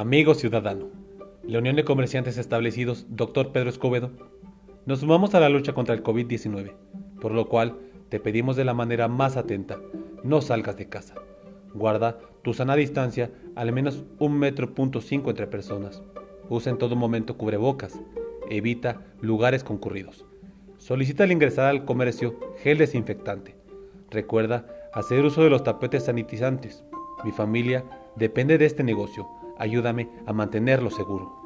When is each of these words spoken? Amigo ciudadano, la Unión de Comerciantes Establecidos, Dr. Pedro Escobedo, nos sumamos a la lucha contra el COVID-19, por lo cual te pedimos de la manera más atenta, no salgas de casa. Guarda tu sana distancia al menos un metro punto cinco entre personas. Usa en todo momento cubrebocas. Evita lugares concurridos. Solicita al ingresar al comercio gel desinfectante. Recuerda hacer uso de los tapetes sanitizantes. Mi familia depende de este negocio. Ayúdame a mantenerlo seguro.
Amigo 0.00 0.32
ciudadano, 0.32 0.86
la 1.42 1.58
Unión 1.58 1.76
de 1.76 1.84
Comerciantes 1.84 2.38
Establecidos, 2.38 3.04
Dr. 3.10 3.52
Pedro 3.52 3.68
Escobedo, 3.68 4.10
nos 4.86 5.00
sumamos 5.00 5.34
a 5.34 5.40
la 5.40 5.50
lucha 5.50 5.74
contra 5.74 5.94
el 5.94 6.02
COVID-19, 6.02 6.72
por 7.20 7.32
lo 7.32 7.50
cual 7.50 7.78
te 8.08 8.18
pedimos 8.18 8.56
de 8.56 8.64
la 8.64 8.72
manera 8.72 9.08
más 9.08 9.36
atenta, 9.36 9.78
no 10.24 10.40
salgas 10.40 10.78
de 10.78 10.88
casa. 10.88 11.16
Guarda 11.74 12.18
tu 12.40 12.54
sana 12.54 12.76
distancia 12.76 13.30
al 13.54 13.72
menos 13.72 14.02
un 14.18 14.38
metro 14.38 14.74
punto 14.74 15.02
cinco 15.02 15.28
entre 15.28 15.46
personas. 15.46 16.02
Usa 16.48 16.72
en 16.72 16.78
todo 16.78 16.96
momento 16.96 17.36
cubrebocas. 17.36 18.00
Evita 18.48 19.04
lugares 19.20 19.64
concurridos. 19.64 20.24
Solicita 20.78 21.24
al 21.24 21.32
ingresar 21.32 21.66
al 21.66 21.84
comercio 21.84 22.40
gel 22.62 22.78
desinfectante. 22.78 23.54
Recuerda 24.10 24.66
hacer 24.94 25.22
uso 25.26 25.44
de 25.44 25.50
los 25.50 25.62
tapetes 25.62 26.06
sanitizantes. 26.06 26.84
Mi 27.22 27.32
familia 27.32 27.84
depende 28.16 28.56
de 28.56 28.64
este 28.64 28.82
negocio. 28.82 29.28
Ayúdame 29.60 30.08
a 30.26 30.32
mantenerlo 30.32 30.90
seguro. 30.90 31.39